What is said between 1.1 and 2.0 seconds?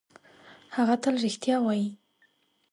رښتیا وايي.